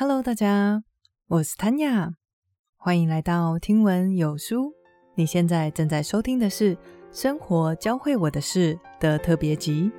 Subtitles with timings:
[0.00, 0.84] Hello，大家，
[1.26, 2.12] 我是 Tanya，
[2.76, 4.72] 欢迎来到听闻有书。
[5.16, 6.76] 你现在正在收听的是
[7.10, 9.90] 《生活教会我的事》的特别集。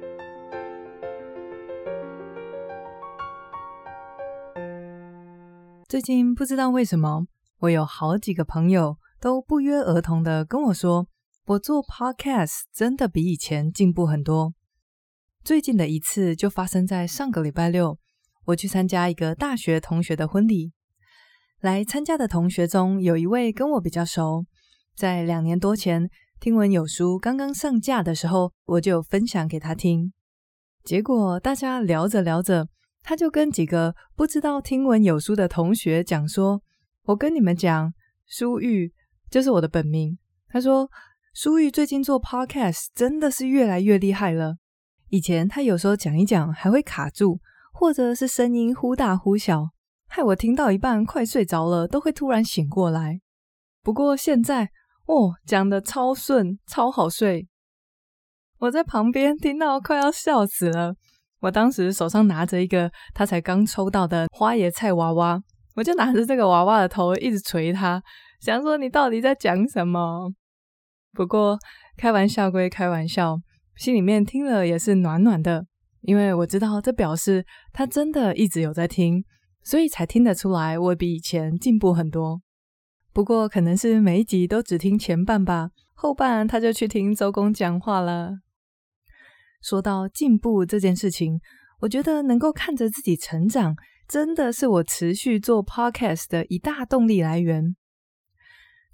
[5.89, 7.27] 最近不知道为什么，
[7.57, 11.07] 我有好几个朋友都不约而同的跟我说，
[11.47, 14.53] 我做 Podcast 真的比以前进步很多。
[15.43, 17.99] 最近的一次就发生在上个礼拜六。
[18.45, 20.71] 我去参加一个大学同学的婚礼，
[21.61, 24.45] 来参加的同学中有一位跟我比较熟，
[24.95, 30.11] 在两年多前听闻有书刚刚上架的时候，我就分享给他听。
[30.83, 32.67] 结果大家聊着聊着，
[33.03, 36.63] 他就跟几个不知道听闻有书的同学讲说
[37.03, 37.93] ：“我跟你们讲，
[38.25, 38.91] 书玉
[39.29, 40.89] 就是我的本名。”他说
[41.35, 44.57] ：“书玉最近做 Podcast 真的是越来越厉害了，
[45.09, 47.39] 以前他有时候讲一讲还会卡住。”
[47.79, 49.69] 或者是声音忽大忽小，
[50.09, 53.21] 害我听到一半快睡着了，都会突然醒过来。
[53.81, 54.69] 不过现在
[55.05, 57.47] 哦，讲得超顺，超好睡。
[58.57, 60.93] 我在旁边听到快要笑死了。
[61.39, 65.41] 我当时手上拿着一个他才刚抽到的花椰菜娃娃，
[65.77, 68.03] 我就拿着这个娃娃的头一直捶他，
[68.41, 70.29] 想说你到底在讲什么？
[71.13, 71.57] 不过
[71.95, 73.37] 开玩笑归开玩笑，
[73.77, 75.65] 心里面听了也是暖暖的。
[76.01, 79.23] 因为我知道这表示他真的一直有在听，
[79.63, 82.41] 所以才听得出来我比以前进步很多。
[83.11, 88.39] 不过可能是每一集都只听前半吧，后半他就去听周公讲话了。
[89.61, 91.39] 说到进步这件事情，
[91.81, 93.75] 我觉得能够看着自己成长，
[94.07, 97.75] 真的是我持续做 podcast 的一大动力来源。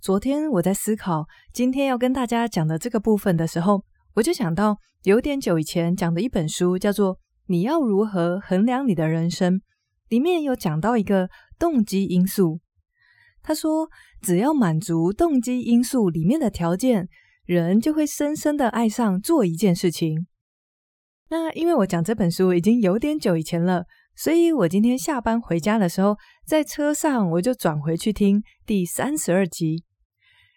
[0.01, 3.83] 昨天我在思考今天要跟大家讲的这个部分的时候，
[4.15, 7.15] 我就想到有点久以前讲的一本书，叫做
[7.47, 9.55] 《你要如何衡量你的人生》，
[10.07, 12.61] 里面有讲到一个动机因素。
[13.43, 13.89] 他说，
[14.21, 17.09] 只要满足动机因素里面的条件，
[17.45, 20.25] 人就会深深的爱上做一件事情。
[21.29, 23.83] 那因为我讲这本书已经有点久以前了，
[24.15, 29.83] 所以我今天下班回家的时候，在车上我就转回去听第三十二集，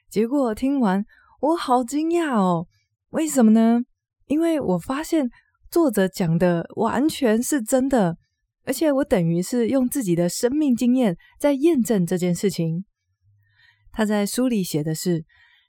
[0.09, 1.05] 结果听完
[1.41, 2.69] 我好惊讶哦。
[3.11, 3.81] 为什么呢？
[4.27, 5.31] 因为我发现
[5.71, 8.19] 作者讲的完全是真的，
[8.65, 12.85] 而且我等于是用自己的生命经验在验证这件事情。
[13.93, 15.25] 他在书里写的是，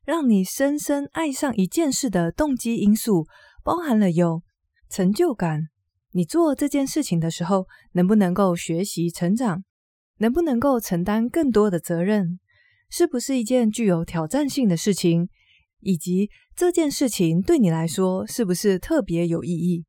[0.05, 3.25] 让你深深爱上一件事的动机因素，
[3.63, 4.43] 包含了有
[4.89, 5.69] 成就感，
[6.11, 9.63] 你做这件事情的时候，能不能够学习成长，
[10.17, 12.41] 能不能够承担更多的责任，
[12.89, 15.29] 是不是一件具有挑战性的事情。
[15.81, 16.29] 以及
[16.59, 19.85] 这件事情对你来说是不是特别有意义？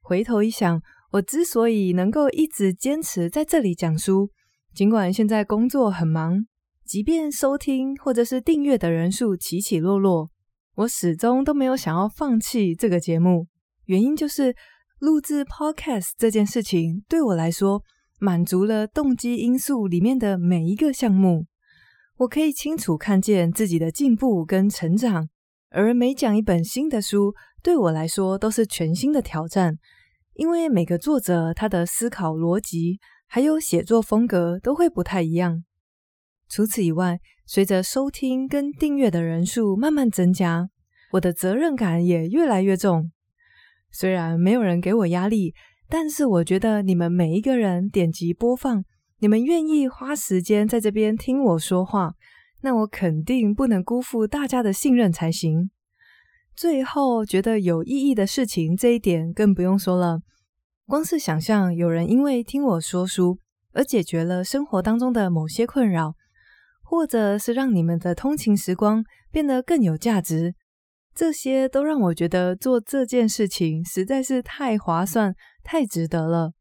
[0.00, 0.80] 回头一想，
[1.10, 4.30] 我之所以能够一直坚持在这里讲书，
[4.72, 6.46] 尽管现在工作很忙，
[6.86, 10.30] 即便收听或者是订阅的人数起起落落，
[10.76, 13.46] 我始终都没有想要放弃这个节目。
[13.84, 14.56] 原因就是
[15.00, 17.82] 录制 Podcast 这件事情对我来说，
[18.18, 21.44] 满足了动机因素里面的每一个项目。
[22.16, 25.28] 我可以清楚看见自己的进步跟成长，
[25.70, 29.78] 而每讲一本新的书，对我来说都是全新的挑战，
[30.34, 35.64] 因为每个作者他的思考逻辑还有写作风格都会不太一样。
[36.48, 40.70] 除此以外，随着收听跟订阅的人数慢慢增加，
[41.12, 43.10] 我的责任感也越来越重。
[43.90, 45.54] 虽然没有人给我压力，
[45.88, 48.84] 但是我觉得你们每一个人点击播放。
[49.20, 52.12] 你们愿意花时间在这边听我说话，
[52.62, 55.70] 那我肯定不能辜负大家的信任才行。
[56.56, 60.20] 最后，觉得有意义的事情，这一点更不用说了。
[60.86, 63.38] 光是想象有人因为听我说书
[63.72, 66.14] 而解决了生活当中的某些困扰，
[66.82, 70.54] 或者是让你们的通勤时光变得更有价值，
[71.14, 76.52] 这些都让我觉得做这件事情实在是太划算、太值得了。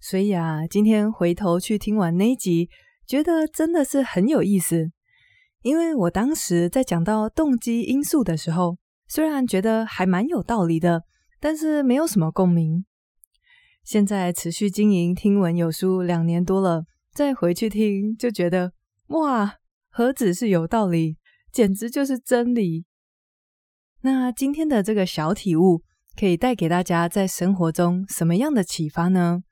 [0.00, 2.68] 所以啊，今天回头去听完那集，
[3.08, 4.90] 觉得真的是很有意思。
[5.62, 8.76] 因为我当时在讲到动机因素的时候，
[9.08, 11.04] 虽然觉得还蛮有道理的，
[11.40, 12.84] 但是没有什么共鸣。
[13.82, 18.72] 现在持续经营听闻有书两年多了，再回去听，就觉得
[19.06, 19.54] 哇，
[19.90, 21.16] 何止是有道理，
[21.50, 22.84] 简直就是真理。
[24.02, 25.82] 那今天的这个小体悟，
[26.14, 29.42] 可以带给大家在生活中什么样的启发呢？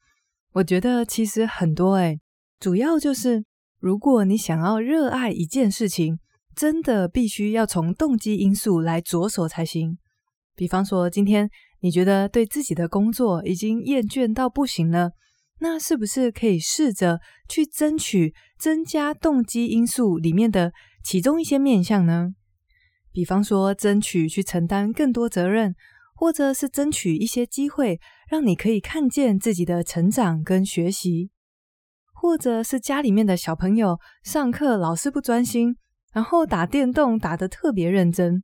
[0.52, 2.20] 我觉得其实很多诶，
[2.58, 3.44] 主要就是
[3.78, 6.18] 如果你想要热爱一件事情，
[6.54, 9.98] 真的必须要从动机因素来着手才行。
[10.54, 11.50] 比方说，今天
[11.80, 15.10] 你觉得对自己的工作已经厌倦到不行了，
[15.60, 20.72] 那是不是可以试着去争取增加动机因素里面的
[21.04, 22.30] 其中一些面向呢？
[23.12, 25.74] 比方说，争取去承担更多责任，
[26.14, 28.00] 或者是争取一些机会，
[28.30, 31.30] 让你可以看见自己的成长跟学习，
[32.26, 35.76] 或者是家里面的小朋友上课老是不专心，
[36.12, 38.42] 然后打电动打得特别认真，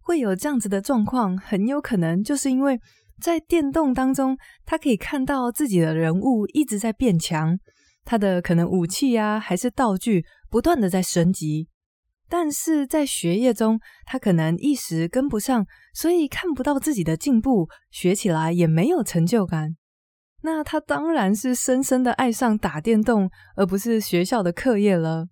[0.00, 2.78] 会有这样子的状况，很有可能就是因为。
[3.20, 7.58] 在电动当中，他可以看到自己的人物一直在变强，
[8.04, 11.66] 他的可能武器啊，还是道具不断的在升级。
[12.28, 19.76] 但是在学业中，他可能一时跟不上，所以看不到自己的进步，学起来也没有成就感。
[20.46, 25.26] 那他当然是深深的爱上打电动，而不是学校的课业了。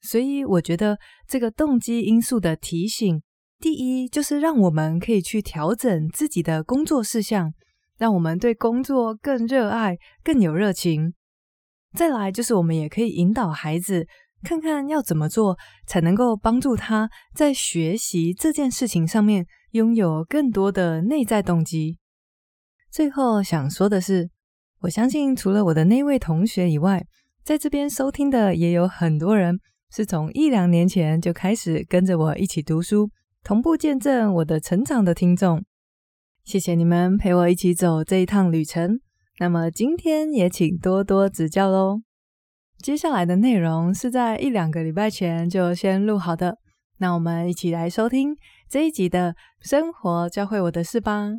[0.00, 0.98] 所以我觉得
[1.28, 3.20] 这个动机因素的提醒。
[3.60, 7.52] 第一，就是让我们可以去调整自己的工作事项，
[7.98, 11.12] 让我们对工作更热爱、更有热情。
[11.94, 14.06] 再来，就是我们也可以引导孩子，
[14.42, 21.98] 看看要怎么做才能够帮助他在学习这件事情上面拥有更多的内在动机。
[22.90, 24.30] 最后想说的是，
[24.80, 27.04] 我相信除了我的那位同学以外，
[27.42, 29.58] 在这边收听的也有很多人
[29.90, 33.10] 是从一两年前就开始跟着我一起读书。
[33.42, 35.64] 同步见证我的成长的听众，
[36.44, 39.00] 谢谢你们陪我一起走这一趟旅程。
[39.38, 42.02] 那么今天也请多多指教喽。
[42.78, 46.58] 接下来的内容是在一两个礼拜前就先录好的，
[46.98, 48.36] 那我们一起来收听
[48.68, 51.30] 这一集的生活教会我的事吧。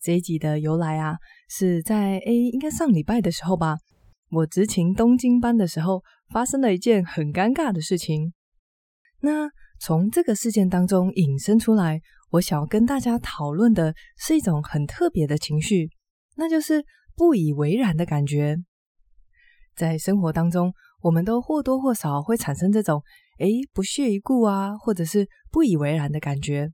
[0.00, 1.16] 这一集的由来啊，
[1.48, 3.78] 是在诶，应该上礼拜的时候吧，
[4.30, 8.32] 我执勤东京班的时候，发生了一件很尴尬的事情。
[9.20, 9.48] 那
[9.80, 12.00] 从这个事件当中引申出来，
[12.30, 15.90] 我想要跟大家讨论的是一种很特别的情绪，
[16.36, 16.84] 那就是
[17.16, 18.56] 不以为然的感觉。
[19.74, 20.72] 在生活当中，
[21.02, 23.02] 我们都或多或少会产生这种
[23.38, 26.70] 诶不屑一顾啊，或者是不以为然的感觉。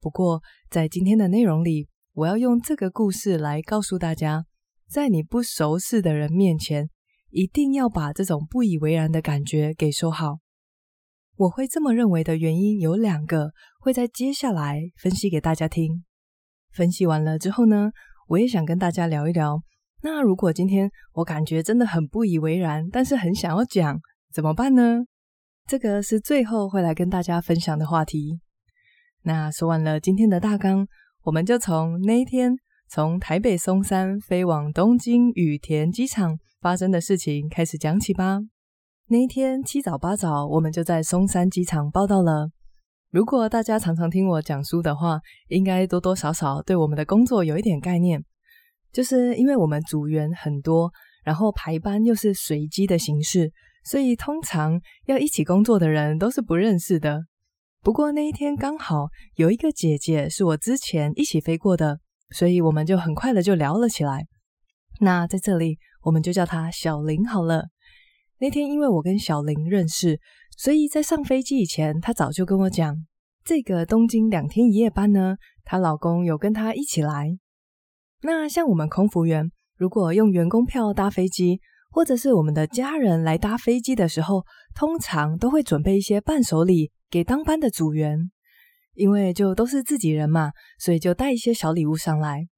[0.00, 4.44] 不过，在今天的内容里，我要用这个故事来告诉大家，
[4.88, 6.88] 在你不熟识的人面前，
[7.30, 10.38] 一定要把这种不以为然的感觉给收好。
[11.34, 13.50] 我会这么认为的原因有两个，
[13.80, 16.04] 会在接下来分析给大家听。
[16.72, 17.90] 分析完了之后呢，
[18.28, 19.60] 我也想跟大家聊一聊。
[20.02, 23.98] 那如果今天我感觉真的很不以为然，但是很想要讲，
[24.32, 25.00] 怎么办呢？
[25.66, 28.38] 这个是最后会来跟大家分享的话题。
[29.22, 30.86] 那说完了今天的大纲，
[31.24, 32.54] 我们就从那一天
[32.86, 38.40] 从台北松山飞往东京羽田机场发生的事情开始讲起吧。
[39.08, 42.50] 那一天七早八早，我们就在松山机场报到了。
[43.10, 45.18] 如果大家常常听我讲书的话，
[45.48, 48.22] 应该多多少少对我们的工作有一点概念。
[48.92, 50.92] 就是因为我们组员很多，
[51.24, 53.50] 然后排班又是随机的形式，
[53.84, 57.22] 所以通常要一起工作的人都是不认识的。
[57.84, 62.00] 不过那一天刚好有一个姐姐是我之前一起飞过的，
[62.30, 64.26] 所以我们就很快的就聊了起来。
[65.00, 67.66] 那在这里，我们就叫她小林好了。
[68.38, 70.18] 那天因为我跟小林认识，
[70.56, 72.96] 所以在上飞机以前，她早就跟我讲，
[73.44, 77.36] 这个东京两天一夜班呢，她老公有跟她一起来。
[78.22, 81.60] 那像我们空服员，如果用员工票搭飞机，
[81.94, 88.18] 或者是我们的家人来搭飞机的时候，通常都会准备一些伴手礼给当班的组员，
[88.94, 92.48] 因为就都是自己人嘛，所以就带一些小礼物上来。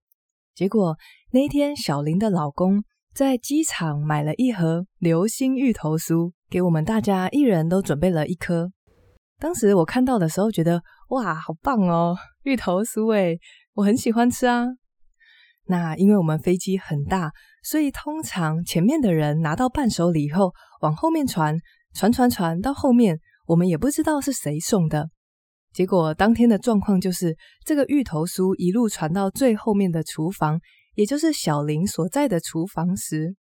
[0.55, 0.97] 结果
[1.33, 2.83] 那天，小林的老公。
[3.13, 8.71] 在机场买了一盒流心芋头酥，给我们大家一人都准备了一颗。
[9.39, 13.39] 当时我看到的时候，觉得哇，好棒哦，芋头酥诶，
[13.73, 14.67] 我很喜欢吃啊。
[15.65, 17.33] 那因为我们飞机很大，
[17.69, 21.59] 所以通常前面的人拿到伴手礼后，往后面传，
[21.95, 25.09] 传传传到后面，我们也不知道是谁送的。
[25.73, 30.61] 结果当天的状况就是，这个芋头酥一路传到最后面的厨房。
[30.95, 33.37] 也就是小林所在的厨房时，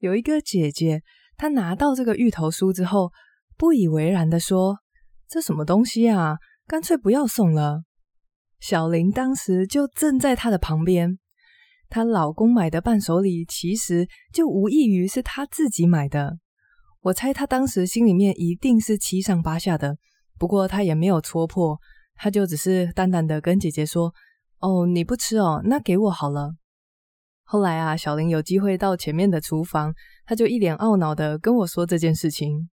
[0.00, 1.02] 有一个姐姐，
[1.36, 3.12] 她拿到这个芋头酥之后，
[3.56, 4.78] 不以为然地说
[5.30, 6.38] ：“这什么东西啊？
[6.66, 7.82] 干脆不要送了。”
[8.58, 11.16] 小林当时就正在她的旁边，
[11.88, 16.38] 她老公买的伴手礼其实就无异于是她自己买的。
[17.02, 19.96] 我猜她当时心里面一定是七上八下的，
[20.38, 21.78] 不过她也没有戳破，
[22.14, 24.12] 她就只是淡淡的跟姐姐说
[24.60, 26.54] ：“哦，你不吃哦，那给我好了。”
[27.48, 29.94] 后来啊，小林有机会到前面的厨房，
[30.26, 32.68] 他就一脸懊恼的跟我说这件事情。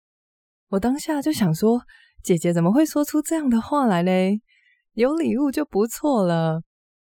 [0.70, 1.82] 我当下就想说，
[2.24, 4.39] 姐姐怎么会说出这样的话来嘞？
[4.94, 6.62] 有礼物就不错了。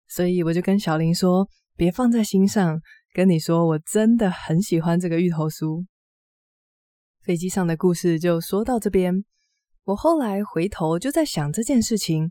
[0.08, 1.46] 所以我就跟小林说，
[1.82, 2.80] 别放在心上。
[3.12, 5.84] 跟你说，我真的很喜欢这个芋头酥。
[7.24, 9.26] 飞机上的故事就说到这边。
[9.86, 12.30] 我后来回头就在想这件事情，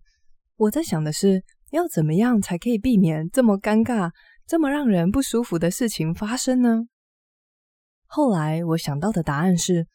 [0.54, 1.42] 我在想的是，
[1.72, 4.12] 要怎么样才可以避免这么尴尬、
[4.46, 6.84] 这么让人不舒服的事情发生呢？
[8.06, 9.88] 后来我想到的答案是，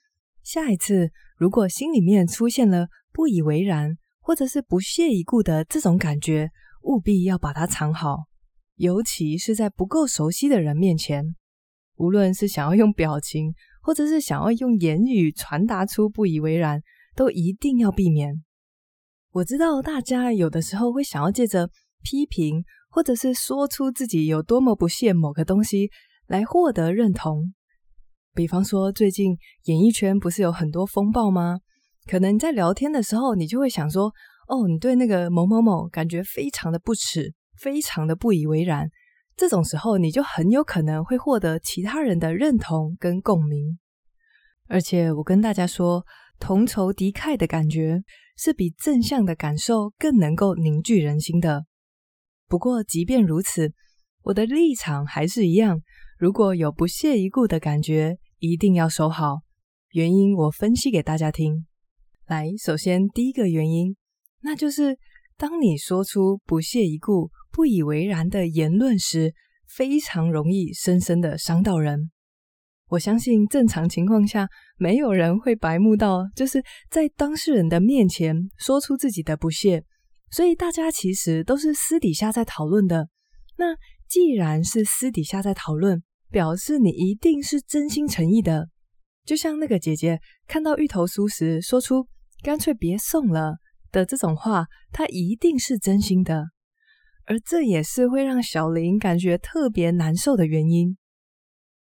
[0.44, 6.50] 下一次如果心里面出现了不以为然，或者是不屑一顾的这种感觉，
[6.82, 8.26] 务必要把它藏好。
[8.76, 11.36] 尤其是在不够熟悉的人面前，
[11.96, 16.82] 无论是想要用表情，或者是想要用言语传达出不以为然，
[17.16, 18.44] 都一定要避免。
[19.32, 21.70] 我知道大家有的时候会想要借着
[22.04, 25.90] 批评，或者是说出自己有多么不屑某个东西
[26.28, 27.54] 来获得认同。
[28.34, 31.60] 比方说，最近演艺圈不是有很多风暴吗？
[32.10, 34.12] 可能在聊天的时候，你就会想说
[34.50, 38.90] ：“哦，你对那个某某某感觉非常的不齿。”非常的不以为然，
[39.36, 43.78] 这种时候你就很有可能会获得其他人的认同跟共鸣。
[44.68, 46.06] 而且我跟大家说，
[46.40, 48.04] 同仇敌忾的感觉
[48.38, 51.66] 是比正向的感受更能够凝聚人心的。
[52.48, 53.74] 不过即便如此，
[54.24, 55.82] 我的立场还是一样，
[56.18, 59.42] 如果有不屑一顾的感觉，一定要收好。
[59.92, 61.66] 原因我分析给大家听。
[62.28, 63.96] 来，首先第一个原因，
[64.42, 64.98] 那就是
[65.38, 67.30] 当你说出不屑一顾。
[67.56, 69.34] 不以为然的言论时，
[69.66, 72.12] 非常容易深深的伤到人。
[72.90, 79.86] 我相信正常情况下，没有人会白目到就是在当事人的面前说出自己的不屑。
[80.30, 83.08] 所以大家其实都是私底下在讨论的。
[83.58, 83.74] 那
[84.10, 88.68] 既然是私底下在讨论，表示你一定是真心诚意的。
[89.24, 92.06] 就像那个姐姐看到芋头酥时说出
[92.44, 93.56] “干脆别送了”
[93.94, 96.50] 的这种话，她一定是真心的。
[97.26, 100.98] 而这也是会让小林感觉特别难受的原因。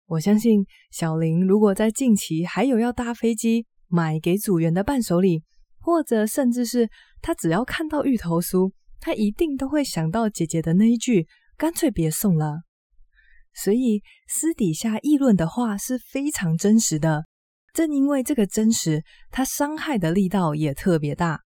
[0.07, 5.43] 我相信小林如果在近期还有要搭飞机买给组员的伴手礼，
[5.79, 6.89] 或者甚至是
[7.21, 11.27] 他只要看到芋头酥，他一定都会想到姐姐的那一句
[11.59, 12.63] “干脆别送了”。
[13.55, 17.27] 所以私底下议论的话是非常真实的。
[17.75, 21.43] 正因为这个真实，他伤害的力道也特别大。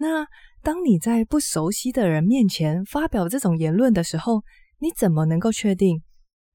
[0.00, 0.26] 那。
[0.62, 4.42] 当你在不熟悉的人面前发表这种言论的时候，
[4.78, 6.02] 你怎么能够确定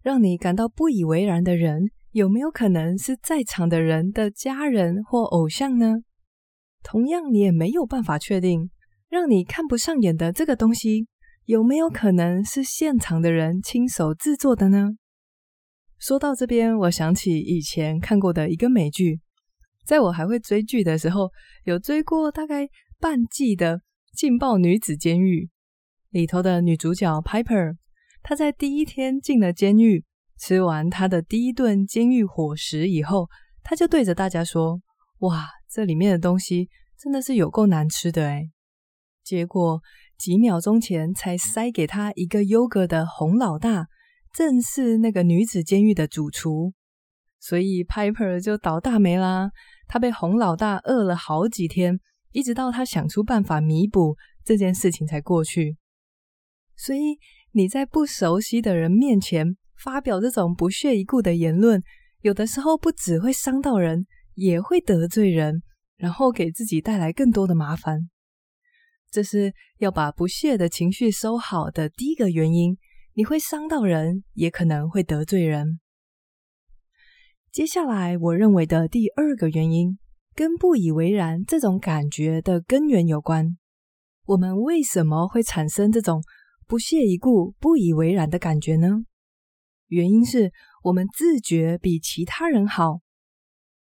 [0.04, 5.96] 让你感到不以为然的人有没有可能是在场的人的家人或偶像呢？
[6.84, 8.70] 同样，你也没有办法确定
[9.10, 11.08] 让你看不上眼的这个东西
[11.46, 14.90] 有没有可能是现场的人亲手制作的呢？
[15.98, 19.20] 说到这边，我想起以前看过的一个美剧，
[19.84, 21.32] 在我还会追剧的时候，
[21.64, 23.82] 有追过大概半季的。
[24.16, 25.50] 劲爆女子监狱
[26.10, 27.76] 里头的女主角 Piper，
[28.24, 30.06] 她在第一天进了监狱，
[30.40, 33.28] 吃完她的第一顿监狱伙食以后，
[33.62, 34.80] 她就对着大家说
[35.20, 38.52] ：“哇，这里面的东西真的是有够难吃的诶。”
[39.22, 39.82] 结果
[40.18, 43.88] 几秒钟前才塞给她一个优格的洪老大，
[44.32, 46.72] 正是那个女子监狱的主厨，
[47.42, 49.52] 所以 Piper 就倒大霉啦。
[49.90, 52.00] 她被洪老大饿了好几天。
[52.36, 55.78] 一直到他想出办法弥补这件事情才过去，
[56.76, 57.18] 所以
[57.52, 61.82] 你在不熟悉的人面前发表这种不屑一顾的言论，
[62.20, 65.64] 有的时候不只会伤到人，也会得罪人，
[65.96, 68.10] 然后给自己带来更多的麻烦。
[69.10, 72.78] 这是要把不屑的情绪收好的第一个原因。
[73.14, 75.80] 你会伤到人，也可能会得罪人。
[77.50, 79.98] 接下来，我认为的第二个原因。
[80.36, 83.58] 跟不以为然这种感觉的根源有关。
[84.26, 86.22] 我们为什么会产生这种
[86.68, 88.90] 不屑一顾、不以为然的感觉呢？
[89.88, 90.52] 原因是
[90.84, 93.00] 我们自觉比其他人好，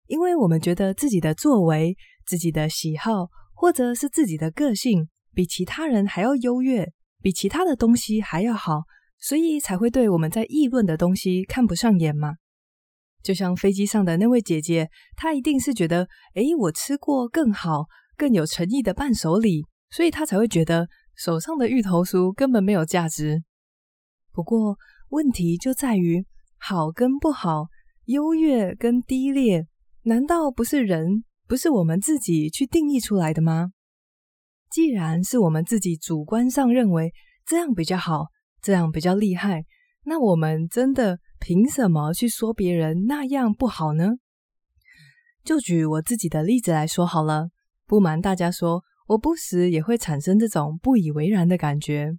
[0.05, 6.91] 因为我们觉得自己的作为、自己的喜好，或者是自己的个性比其他人还要优越，
[7.21, 8.83] 比其他的东西还要好，
[9.17, 12.35] 所以才会对我们在议论的东西看不上眼嘛。
[13.23, 17.85] 就像飞机上的那位姐姐，她一定是觉得，诶，我吃过更好、
[18.17, 23.41] 更有诚意的伴手礼，所以她才会觉得手上的芋头酥根本没有价值。
[24.33, 24.77] 不过
[25.09, 26.25] 问题就在于，
[26.57, 27.67] 好跟不好、
[28.05, 29.65] 优越跟低劣，
[30.03, 33.71] 难道不是人，不是我们自己去定义出来的吗？
[34.71, 37.13] 既然是我们自己主观上认为
[37.45, 38.25] 这样比较好，
[38.59, 39.63] 这样比较厉害，
[40.05, 44.11] 那我们真的，凭什么去说别人那样不好呢？
[45.43, 47.49] 就举我自己的例子来说好了。
[47.85, 52.13] 不瞒大家说，我不时也会产生这种不以为然的感觉。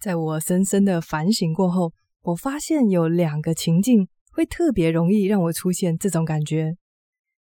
[0.00, 6.78] 在我深深的反省过后，我发现有两个情境会特别容易让我出现这种感觉。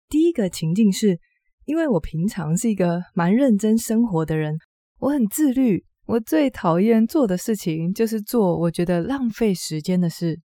[0.09, 1.17] 第一个情境是，
[1.63, 4.57] 因为我平常是一个蛮认真生活的人，
[4.99, 10.41] 我很自律，我最讨厌做的事情就是做我觉得浪费时间的事。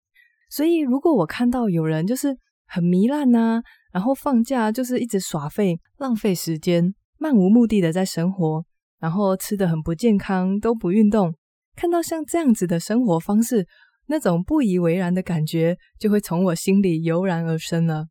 [0.50, 2.36] 所以，如果我看到有人就是
[2.66, 3.62] 很糜烂呐，
[3.92, 8.64] 然后放假就是一直耍废、浪费时间、漫无目的的在生活，
[8.98, 11.34] 然后吃得很不健康，都不运动，
[11.76, 13.66] 看到像这样子的生活方式，
[14.06, 18.06] 那种不以为然的感觉就会从我心里油然而生了。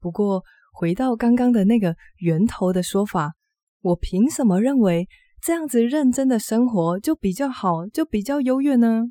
[0.00, 3.32] 不过，回到刚刚的那个源头的说法，
[3.82, 5.08] 我凭什么认为
[5.42, 9.06] 这样子认真的生活就比较好，就比较优越呢？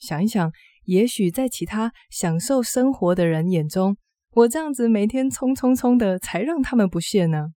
[0.00, 0.50] 想一想。
[0.90, 3.96] 也许在其他享受生活的人眼中，
[4.32, 7.50] 我这样子每天冲冲冲的，才让他们不屑呢。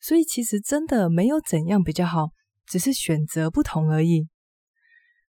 [0.00, 2.30] 所以其实真的没有怎样比较好，
[2.64, 4.26] 只是选择不同而已。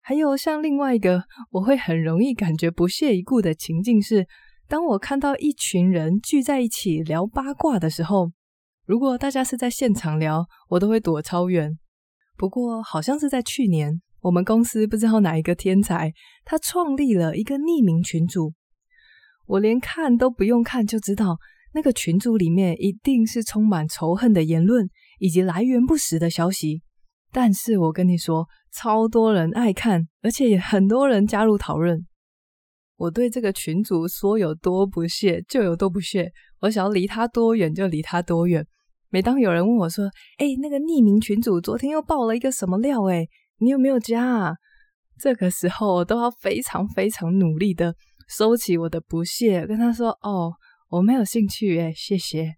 [0.01, 4.27] 还有像另外一个我会很容易感觉不屑一顾的情境是，
[4.67, 8.33] 当我看到一群人聚在一起聊八卦的时候，
[8.85, 11.79] 如果大家是在现场聊，我都会躲超远。
[12.37, 14.03] 不过好像是在去年。
[14.21, 16.13] 我们公司不知道哪一个天才，
[16.45, 18.53] 他创立了一个匿名群组。
[19.47, 21.39] 我连看都不用看就知道，
[21.73, 24.89] 那个群组里面一定是充满仇恨的言论
[25.21, 26.83] 以及来源不实的消息。
[27.31, 32.05] 但是我跟你说，超多人爱看，而且也很多人加入讨论。
[32.97, 36.33] 我对这个群组说有多不屑就有多不屑，
[36.63, 38.67] 我想要离他多远就离他多远。
[39.11, 40.05] 每当有人问我说
[40.39, 43.27] ：“哎，那个匿名群组昨天又爆了一个什么料？”哎。
[43.59, 44.57] 你有没有加啊？
[45.19, 47.95] 这个时候我都要非常非常努力的
[48.29, 50.55] 收起我的不屑，跟他说：“哦，
[50.91, 52.55] 我没有兴趣，诶，谢谢。”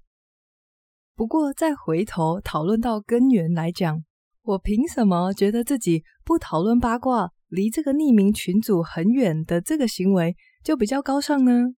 [1.16, 4.02] 不过再回头讨论到根源来讲，
[4.42, 11.74] 我凭什么觉得自己不讨论八卦，离这个匿名群组很远的这个行为就比较高尚呢？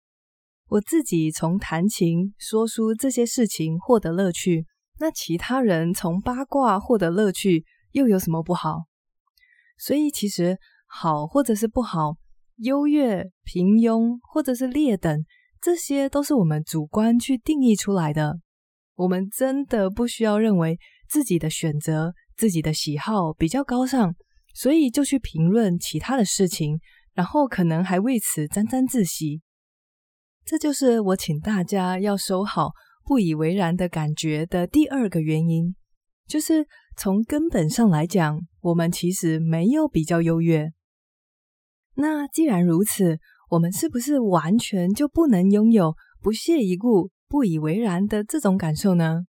[0.69, 4.67] 我自己从谈情说书这些事情获得乐趣，
[4.99, 8.85] 那其他人从八卦获得乐趣又有什么不好？
[9.81, 12.17] 所以，其实好或者是不好，
[12.57, 15.25] 优越、平庸或者是劣等，
[15.59, 18.39] 这些都是我们主观去定义出来的。
[18.97, 24.15] 我们真的不需要认为自己的选择、自己的喜好比较高尚，
[24.55, 26.79] 所以就去评论其他的事情，
[27.15, 29.41] 然后可能还为此沾沾自喜。
[30.45, 32.73] 这就是我请大家要收好
[33.05, 35.75] 不以为然的感觉的第二个原因，
[36.27, 36.67] 就是。
[36.97, 40.73] 从根本上来讲，我们其实没有比较优越。
[41.95, 43.19] 那既然如此，
[43.51, 49.23] 我们是不是完全就不能拥有不屑一顾、不以为然的这种感受呢？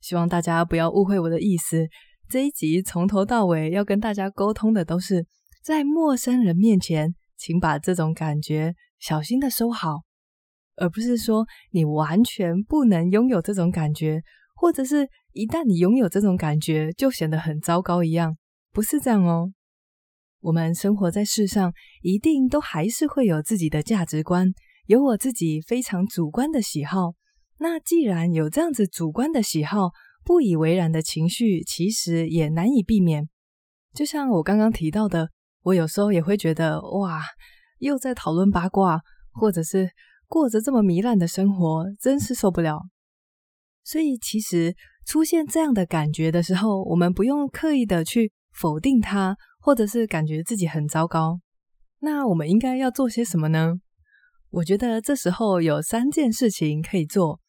[0.00, 1.86] 希望大家不要误会我的意思。
[2.28, 5.26] 这一集从头到尾要跟大家沟通的都是，
[5.62, 10.00] 在陌生人面前，请把这种感觉小心的收好，
[10.76, 14.22] 而不是说你完全不能拥有这种感觉。
[14.54, 18.36] 或者是一旦你拥有这种感觉，就显得很糟糕一样，
[18.70, 19.52] 不是这样哦。
[20.40, 24.52] 我们生活在世上，一定都还是会有自己的价值观，
[24.86, 27.14] 有我自己非常主观的喜好。
[27.58, 29.90] 那既然有这样子主观的喜好，
[30.24, 33.28] 不以为然的情绪，其实也难以避免。
[33.94, 35.30] 就像我刚刚提到的，
[35.62, 37.22] 我有时候也会觉得，哇，
[37.78, 39.90] 又在讨论八卦，或者是
[40.26, 42.80] 过着这么糜烂的生活，真是受不了。
[43.84, 51.40] 所以，其实出现这样的感觉的时候，我们不用刻意的去否定它，或者是感觉自己很糟糕。
[52.00, 53.74] 那我们应该要做些什么呢？
[54.50, 57.40] 我觉得这时候有三件事情可以做。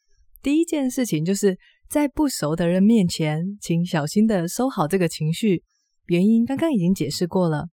[0.42, 1.58] 第一件事情就是
[1.89, 5.63] 在不熟的人面前，请小心的收好这个情绪。
[6.08, 7.68] 原因刚刚已经解释过了。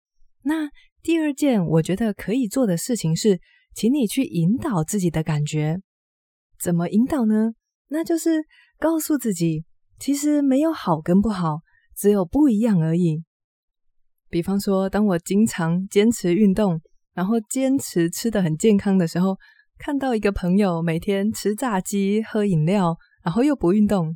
[0.44, 0.70] 那
[1.02, 3.40] 第二件我觉得可以做的事情是，
[3.74, 5.78] 请你去引导自己的感觉。
[6.62, 7.52] 怎么引导呢？
[7.90, 8.44] 那就是
[8.80, 9.66] 告诉自己，
[10.00, 11.62] 其实没有好跟不好，
[11.96, 13.24] 只有不一样而已。
[14.30, 16.80] 比方说，当我经常坚持运动，
[17.16, 19.36] 然后坚持吃得很健康的时候，
[19.80, 24.16] 看到一个朋友每天吃炸鸡、喝饮料，然后又不运动，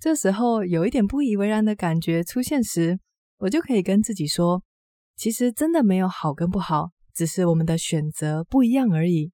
[0.00, 2.98] 这时候有一点不以为然的感觉出现时，
[3.40, 4.62] 我就可以跟自己说，
[5.16, 9.32] 其实真的没有好跟不好，只是我们的选择不一样而已。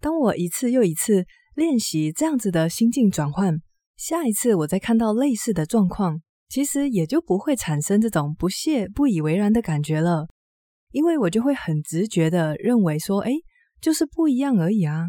[0.00, 1.24] 当我一次又一次。
[1.56, 3.60] 练习这样子的心境转换，
[4.00, 10.26] 下一次我再看到类似的状况，其实也就不会产生这种不屑、不以为然的感觉了，
[10.90, 13.30] 因为我就会很直觉的认为说，诶，
[13.78, 15.08] 就是不一样而已啊。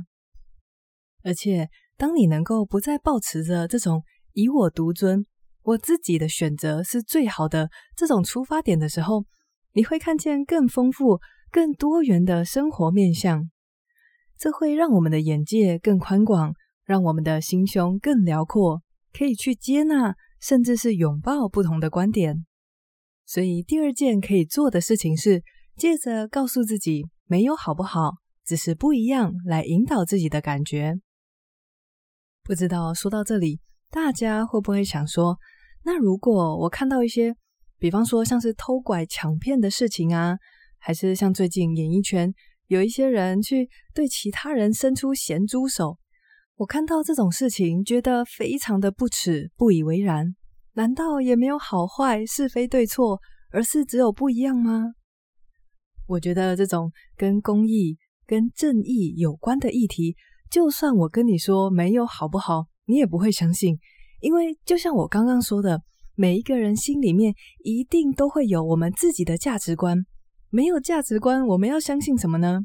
[1.24, 5.26] 而且，当你能够不再抱持着这种以我独尊、
[5.62, 9.24] 我自己的选择是最好的这种出发点的时候，
[9.72, 13.50] 你会看见更丰富、更多元的生活面向。
[14.38, 16.54] 这会让我们的眼界更宽广，
[16.86, 18.82] 让我们的心胸更辽阔，
[19.14, 22.46] 可以去接纳，甚至是拥抱不同的观点。
[23.26, 25.44] 所以，第二件可以做的事情是，
[25.78, 28.16] 借着告诉自己没有好不好，
[28.46, 30.96] 只是不一样，来引导自己的感觉。
[32.44, 35.38] 不知道说到这里，大家会不会想说，
[35.84, 37.36] 那如果我看到一些，
[37.78, 40.38] 比方说像是偷拐抢骗的事情啊，
[40.78, 42.34] 还是像最近演艺圈
[42.68, 45.98] 有一些人去对其他人伸出咸猪手，
[46.62, 50.36] 我看到这种事情，觉得非常的不耻，不以为然。
[50.74, 53.20] 难道也没有好坏、是非对错，
[53.50, 54.94] 而是只有不一样吗？
[56.06, 57.98] 我觉得这种跟公益、
[58.28, 60.16] 跟正义有关的议题，
[60.52, 63.80] 就算我跟你说没有好不好，你也不会相信，
[64.20, 65.82] 因为就像我刚刚说的，
[66.14, 69.98] 每一个人心里面一定都会有我们自己的价值观。
[70.52, 72.60] 没有价值观，我们要相信什么呢？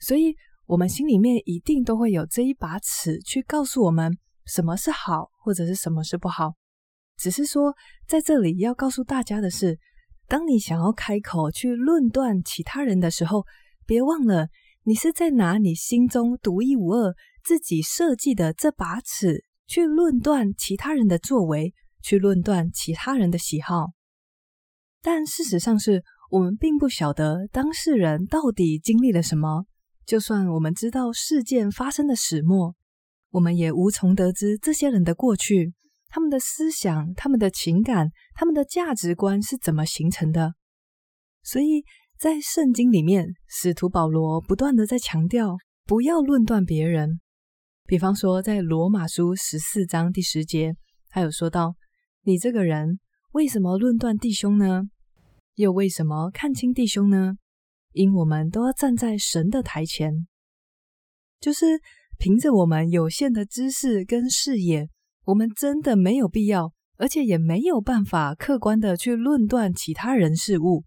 [0.00, 0.34] 所以，
[0.66, 6.54] 我们心里面一定都会有这一把尺，去告诉我们什么是好，或者是什么是不好。
[7.16, 7.74] 只是说，
[8.06, 9.78] 在这里要告诉大家的是，
[10.26, 13.44] 当你想要开口去论断其他人的时候，
[13.86, 14.48] 别忘了，
[14.84, 23.88] 你是在拿你心中独一无二、自己设计的这把尺去论断其他人的作为，去论断其他人的喜好。
[25.02, 29.66] 但事实上是，我们并不晓得当事人到底经历了什么。
[30.04, 32.74] 就算我们知道事件发生的始末，
[33.30, 35.74] 我们也无从得知这些人的过去。
[36.08, 40.54] 他们的思想、他们的情感、他们的价值观是怎么形成的？
[41.42, 41.84] 所以
[42.18, 47.20] 在圣经里面，使徒保罗不断地在强调，不要论断别人。
[47.86, 50.74] 比方说，在罗马书十四章第十节，
[51.08, 51.74] 他有说到
[52.24, 53.00] ：“你这个人
[53.32, 54.82] 为什么论断弟兄呢？
[55.54, 57.36] 又为什么看轻弟兄呢？
[57.92, 60.26] 因我们都要站在神的台前，
[61.40, 61.80] 就是
[62.18, 64.88] 凭着我们有限的知识跟视野。”
[65.24, 70.84] 我们真的没有必要，而且也没有办法客观的去论断其他人事物。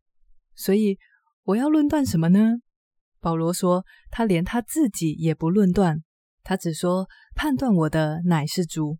[0.53, 0.97] 所以
[1.43, 2.55] 我要论断什么呢？
[3.21, 6.03] 保罗说，他连他自己也不论断，
[6.43, 8.97] 他只说判断我的乃是主。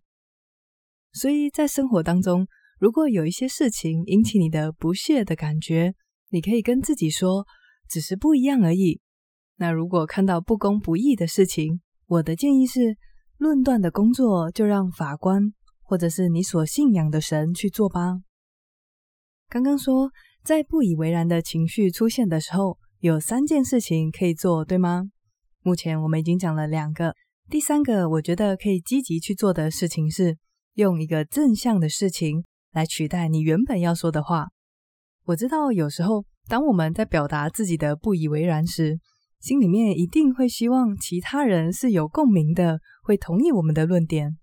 [1.12, 2.46] 所以在生活当中，
[2.78, 5.94] 如果有一些事情引起你的不屑的感觉，
[6.30, 7.46] 你可以跟自己说，
[7.88, 9.00] 只是不一样而已。
[9.56, 12.96] 那如果看到不公不义的事情，我的建议是。
[13.38, 18.22] 论断的工作就让法官或者是你所信仰的神去做吧。
[19.50, 20.10] 刚刚说，
[20.42, 25.10] 在不以为然的情绪出现的时候，有三件事情可以做，对吗？
[25.62, 27.14] 目前我们已经讲了两个，
[27.50, 30.38] 第三个我觉得可以积极去做的事情是
[30.72, 34.46] 用一个正向的事情来取代你原本要说的话。
[35.26, 39.00] 我知道有时候当我们在表达自己的不以为然时，
[39.40, 44.36] 心里面一定会希望其他人是有共鸣的，会同意我们的论点。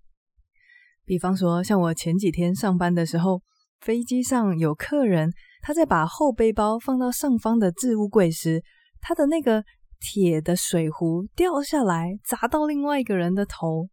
[1.06, 3.40] 比方说，像我前几天上班的时候，
[3.80, 5.30] 飞机上有客人，
[5.62, 8.62] 他在把后背包放到上方的置物柜时，
[9.00, 9.64] 他的那个
[9.98, 13.88] 铁的水壶掉下来，砸到另外一个人的头。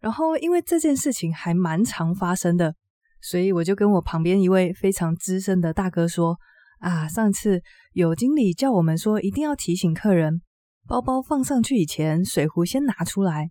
[0.00, 2.74] 然后，因为这件事情还蛮常发生的，
[3.20, 6.38] 所以我就跟我旁边一位非常资深的大哥说。
[6.78, 7.62] 啊，上次
[7.92, 10.42] 有经理叫我们说，一定要提醒客人，
[10.86, 13.50] 包包放上去以前，水壶先拿出来。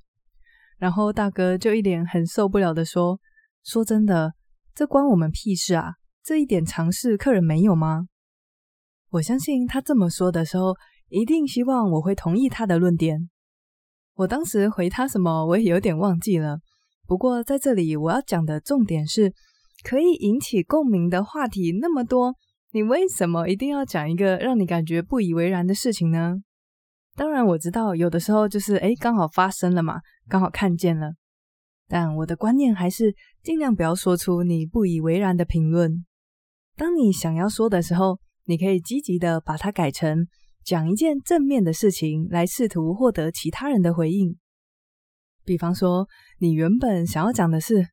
[0.78, 3.20] 然后大哥就一脸很受不了的说
[3.66, 4.34] ：“说真的，
[4.74, 5.96] 这关我们屁事啊！
[6.24, 8.08] 这一点常识，客人没有吗？”
[9.12, 10.76] 我相信他这么说的时候，
[11.10, 13.30] 一定希望我会同意他的论点。
[14.16, 16.60] 我当时回他什么，我也有点忘记了。
[17.06, 19.34] 不过在这里，我要讲的重点是，
[19.84, 22.36] 可以引起共鸣的话题那么多。
[22.72, 26.36] 你为什么一定要讲一个让你感觉不以为然的事情呢？
[27.16, 31.14] 当然我知道有的时候就是诶，刚好发生了嘛，刚好看见了。
[31.88, 36.06] 但我的观念还是尽量不要说出你不以为然的评论。
[36.76, 40.28] 当你想要说的时候，你可以积极的把它改成
[40.64, 44.38] 讲一件正面的事情，来试图获得其他人的回应。
[45.46, 46.08] 比方说，
[46.40, 47.88] 你原本想要讲的是：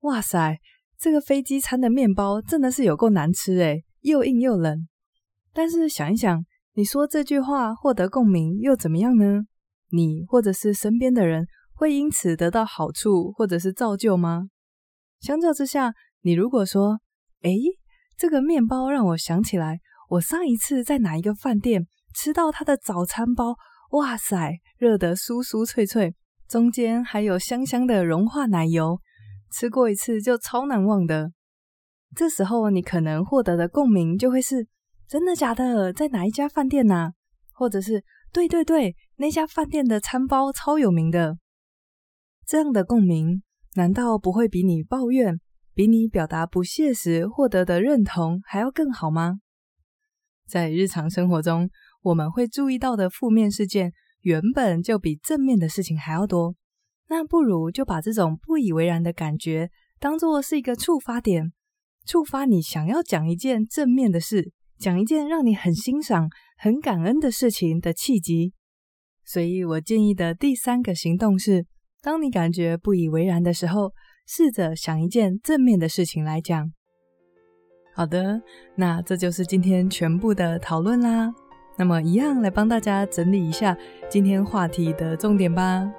[0.00, 0.58] 哇塞，
[0.98, 3.84] 这个飞机餐的面包真的是有够难吃诶。
[4.00, 4.86] 又硬又冷，
[5.52, 9.42] 但是想一想，你说这句话获得共鸣又怎么样呢？
[9.90, 14.48] 你或者是身边的人会因此得到好处或者是造就吗？
[15.20, 17.00] 相较之下，你如果说，
[17.42, 17.56] 诶，
[18.16, 19.80] 这个面包让我想起来，
[20.10, 23.56] 我上一次在哪一个饭店吃到他的早餐包，
[23.92, 26.14] 哇塞，热得酥酥脆脆，
[26.48, 29.00] 中间还有香香的融化奶油，
[29.50, 31.32] 吃过一次就超难忘的。
[32.14, 34.66] 这时候，你可能获得的共鸣就会是：
[35.06, 35.92] 真的假的？
[35.92, 37.12] 在哪一家饭店呢？
[37.52, 41.38] 或者是对对对，那家饭店的餐包超有名的。
[42.46, 43.42] 这样的共鸣，
[43.74, 45.38] 难道不会比你抱怨、
[45.74, 49.40] 比你表达不屑时获得的认同还要更好吗？
[50.46, 51.68] 在日常生活中，
[52.02, 53.92] 我们会注意到的负面事件，
[54.22, 56.54] 原本就比正面的事情还要多。
[57.08, 61.52] 那不如就把这种不以为然的感觉，当作是一个触发点，
[62.08, 64.50] 触发你想要讲一件正面的事。
[64.78, 68.52] 讲一件让你很欣赏、很感恩的事情的契机，
[69.24, 71.66] 所以我建议的第三个行动是：
[72.00, 73.92] 当你感觉不以为然的时候，
[74.24, 76.72] 试着想一件正面的事情来讲。
[77.92, 78.40] 好的，
[78.76, 81.34] 那这就是今天全部的讨论啦。
[81.76, 83.76] 那么，一样来帮大家整理一下
[84.08, 85.90] 今天话题的重点吧。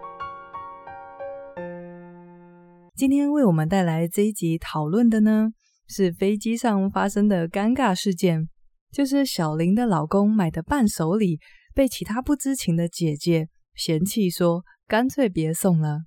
[2.95, 5.50] 今天为我们带来这一集讨论的呢，
[5.89, 8.47] 是飞机上发生的尴尬事件。
[8.91, 11.39] 就是小林的老公买的伴手礼
[11.75, 15.99] 被其他不知情的姐姐嫌弃，说干脆别送了。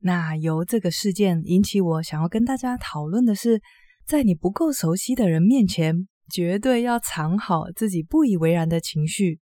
[0.00, 3.60] 那由这个事件引起我想要跟大家讨论的是，
[4.06, 9.40] 在你不够熟悉的人面前，绝对要藏好自己不以为然的情绪。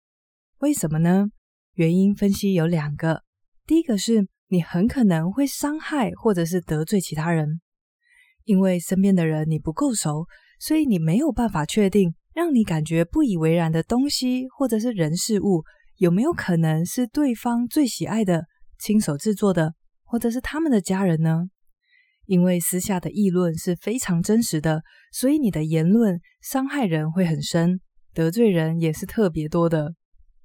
[0.59, 1.27] 为什么呢？
[1.73, 3.23] 原因分析有两个。
[3.65, 7.59] 第一个是你很可能会伤害或者是得罪其他人，
[8.45, 10.25] 因为身边的人你不够熟，
[10.59, 12.15] 所以你没有办法确定。
[12.33, 15.63] 让你感觉不以为然的东西，或者是人事物，
[15.95, 18.43] 有没有可能是对方最喜爱的、
[18.77, 21.43] 亲手制作的，或者是他们的家人呢？
[22.25, 24.81] 因为私下的议论是非常真实的，
[25.13, 27.79] 所以你的言论伤害人会很深，
[28.13, 29.93] 得罪人也是特别多的。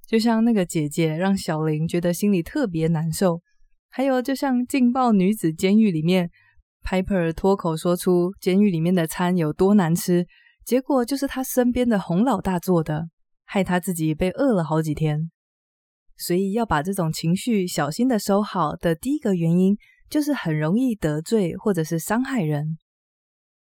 [0.07, 3.41] 就像那个姐姐让小林觉得心里特别难受，
[3.89, 6.29] 还有就像劲爆女子监狱里面
[6.83, 10.25] ，Piper 脱口说出监狱里面的餐有多难吃。
[10.63, 13.09] 结果就是他身边的洪老大做的，
[13.45, 15.31] 害他自己被饿了好几天。
[16.17, 19.75] 所以要把这种情绪小心的收好的第一个原因，
[20.07, 22.77] 就是很容易得罪或者是伤害人。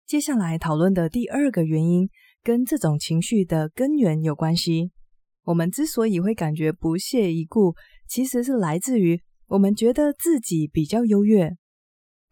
[0.06, 2.08] 接下来讨论的第二个原因，
[2.42, 4.92] 跟这种情绪的根源有关系。
[5.42, 7.74] 我们之所以会感觉不屑一顾，
[8.08, 11.56] 其实是来自于我们觉得自己比较优越。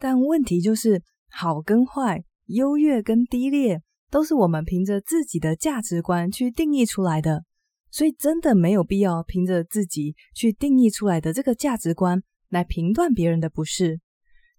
[0.02, 3.80] 但问题就是，好跟坏，优越跟低劣。
[4.10, 7.44] 都是我们凭着自己的价值观去定义出来的，
[7.90, 14.00] 所以真的没有必要凭着自己去定义出来的这个价值观来评断别人的不是。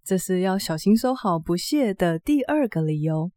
[0.04, 3.32] 这是要小心收好不屑的第二个理由。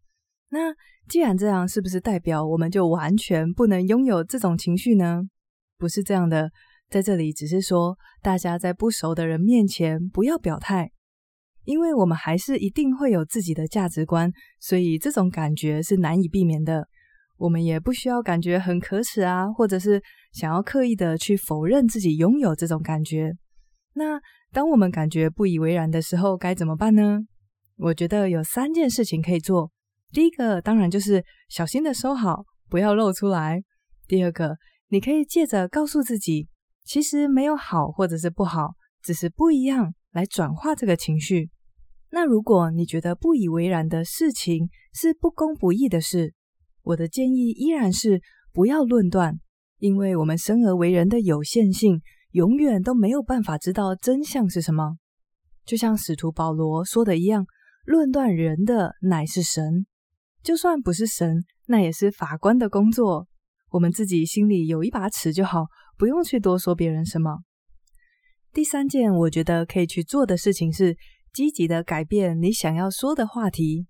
[0.49, 0.73] 那
[1.07, 5.21] 既然这样，是不是代表我们就完全不能拥有这种情绪呢？
[5.77, 6.51] 不是这样的，
[6.89, 10.93] 在这里只是说，大家在不熟的人面前不要表态。
[11.67, 16.89] 因为我们还是一定会有自己的价值观，所以这种感觉是难以避免的。
[17.37, 20.01] 我们也不需要感觉很可耻啊，或者是
[20.33, 23.35] 想要刻意的去否认自己拥有这种感觉。
[23.93, 24.19] 那
[24.53, 27.19] 当我们感觉不以为然的时候，该怎么办呢？
[27.77, 29.71] 我觉得有三件事情可以做。
[30.13, 33.63] 第一个当然就是小心的收好，不要露出来。
[34.07, 34.57] 第二个，
[34.89, 36.49] 你可以借着告诉自己，
[36.85, 41.51] 其实没有好或者是不好，只是不一样，来转化这个情绪。
[42.11, 46.35] 那如果你觉得不以为然的事情是不公不义的事，
[46.83, 49.39] 我的建议依然是不要论断，
[49.79, 54.97] 因为我们生而为人的有限性，永远都没有办法知道真相是什么。
[55.65, 57.45] 就像使徒保罗说的一样，
[57.85, 59.87] 论断人的乃是神，
[60.43, 63.27] 就算不是神，那也是法官的工作。
[63.71, 65.67] 我们自己心里有一把尺就好，
[65.99, 67.39] 不用去多说别人什么。
[68.53, 70.97] 第三件我觉得可以去做的事情是，
[71.37, 73.87] 积极的改变你想要说的话题，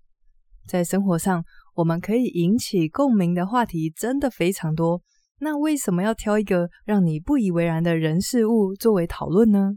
[0.67, 1.41] 在生活上，
[1.75, 5.01] 我们可以引起共鸣的话题真的非常多。
[5.39, 9.75] 那为什么要挑一个让你不以为然的人事物作为讨论呢？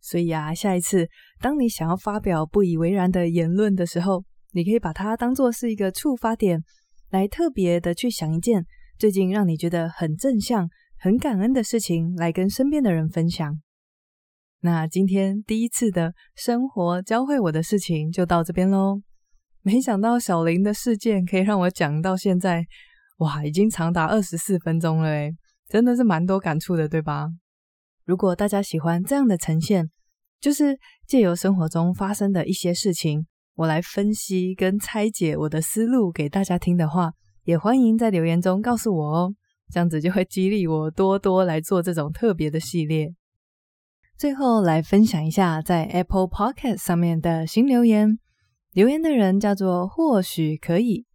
[0.00, 1.08] 所以啊，下一次
[1.40, 6.64] 当你想要发表不以为然的言论的时候，你可以把它当作是一个触发点，
[7.10, 8.66] 来特别的去想一件
[8.98, 13.60] 最近让你觉得很正向、很感恩的事情，来跟身边的人分享。
[14.60, 19.00] 那今天第一次的生活教会我的事情就到这边喽。
[19.62, 22.66] 没想到小林的事件可以让我讲到现在，
[23.18, 25.30] 哇，已经长达二十四分钟了诶，
[25.68, 27.28] 真的是蛮多感触的，对吧？
[28.04, 29.90] 如果大家喜欢这样的呈现，
[30.40, 37.12] 就是借由生活中发生的一些事情，我来分析跟拆解我的思路给大家听的话，
[37.44, 39.34] 也欢迎在留言中告诉我哦，
[39.70, 43.14] 这样子就会激励我多多来做这种特别的系列。
[44.18, 48.18] 最后来分享一下在 Apple Podcast 上面的新留言。
[48.72, 51.06] 留言的人叫做或许可以，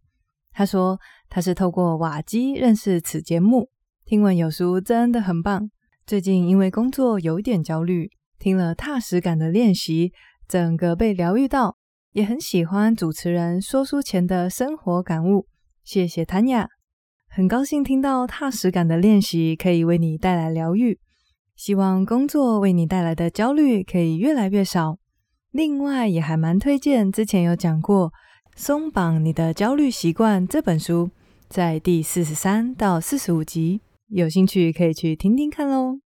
[0.52, 3.68] 他说他是透过瓦基认识此节目。
[4.06, 5.70] 听闻有书真的很棒。
[6.06, 10.14] 最近因为工作有点焦虑，听了踏实感的练习，
[10.48, 11.76] 整个被疗愈到，
[12.12, 15.46] 也很喜欢主持人说书前的生活感悟。
[15.84, 16.70] 谢谢谭雅，
[17.28, 20.98] 很高兴听到踏实感的练习可以为你带来疗愈。
[21.56, 24.98] 希望工作为你带来的焦虑可以越来越少。
[25.50, 28.08] 另外，也还蛮推荐之前有讲过
[28.56, 31.10] 《松绑你的焦虑习惯》这本书，
[31.48, 33.80] 在第四十三到四十五集。
[34.08, 35.98] 有兴趣可以去听听看喽。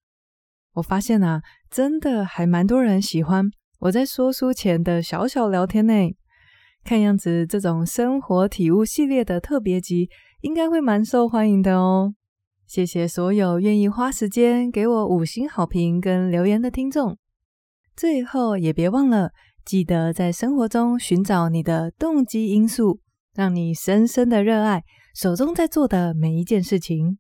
[0.74, 5.94] 我发现啊，真的还蛮多人喜欢我在说书前的小小聊天呢。
[6.84, 10.10] 看样子这种生活体悟系列的特别集
[10.42, 12.14] 应该会蛮受欢迎的哦。
[12.68, 17.18] 谢谢所有愿意花时间给我五星好评跟留言的听众。
[17.96, 19.32] 最后也别忘了，
[19.64, 23.00] 记得在生活中寻找你的动机因素，
[23.34, 24.84] 让你深深的热爱
[25.16, 27.18] 手中在做的每一件事情。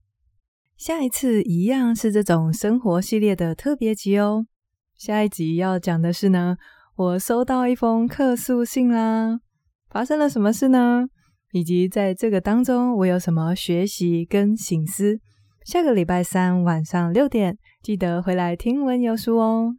[0.76, 4.46] 下一次一样是这种生活系列的特别集哦。
[4.98, 6.58] 下一集要讲的是呢，
[6.96, 9.40] 我收到一封客诉信啦，
[9.90, 11.06] 发生了什么事呢？
[11.54, 15.22] 以及在这个当中我有什么学习跟醒思？
[15.68, 19.76] 下个礼拜三晚上六点，记得回来听文游书哦。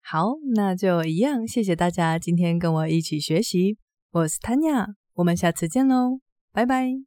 [0.00, 3.76] 好，那就一样，谢谢大家今天跟我一起学习。
[4.12, 6.20] 我是 Tanya，，我们下次见喽，
[6.52, 6.94] 拜拜。